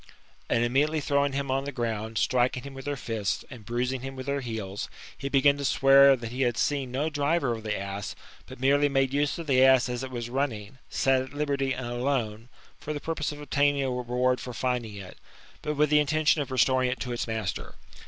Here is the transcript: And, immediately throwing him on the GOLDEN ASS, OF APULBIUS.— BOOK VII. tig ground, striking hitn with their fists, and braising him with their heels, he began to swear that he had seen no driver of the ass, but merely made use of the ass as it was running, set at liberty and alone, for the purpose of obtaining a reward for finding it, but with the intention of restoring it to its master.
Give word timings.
And, 0.49 0.63
immediately 0.63 0.99
throwing 0.99 1.33
him 1.33 1.51
on 1.51 1.65
the 1.65 1.71
GOLDEN 1.71 1.91
ASS, 1.91 1.93
OF 1.93 1.93
APULBIUS.— 1.93 2.01
BOOK 2.01 2.05
VII. 2.07 2.15
tig 2.15 2.15
ground, 2.15 2.17
striking 2.17 2.63
hitn 2.63 2.73
with 2.75 2.85
their 2.85 2.95
fists, 2.97 3.45
and 3.51 3.65
braising 3.67 4.01
him 4.01 4.15
with 4.15 4.25
their 4.25 4.41
heels, 4.41 4.89
he 5.15 5.29
began 5.29 5.57
to 5.57 5.63
swear 5.65 6.15
that 6.15 6.31
he 6.31 6.41
had 6.41 6.57
seen 6.57 6.89
no 6.91 7.11
driver 7.11 7.51
of 7.53 7.61
the 7.61 7.77
ass, 7.77 8.15
but 8.47 8.59
merely 8.59 8.89
made 8.89 9.13
use 9.13 9.37
of 9.37 9.45
the 9.45 9.63
ass 9.63 9.87
as 9.87 10.03
it 10.03 10.09
was 10.09 10.27
running, 10.27 10.79
set 10.89 11.21
at 11.21 11.33
liberty 11.35 11.71
and 11.73 11.85
alone, 11.85 12.49
for 12.79 12.93
the 12.93 12.99
purpose 12.99 13.31
of 13.31 13.39
obtaining 13.39 13.83
a 13.83 13.91
reward 13.91 14.39
for 14.39 14.53
finding 14.53 14.95
it, 14.95 15.19
but 15.61 15.75
with 15.75 15.91
the 15.91 15.99
intention 15.99 16.41
of 16.41 16.49
restoring 16.49 16.89
it 16.89 16.99
to 16.99 17.11
its 17.13 17.27
master. 17.27 17.75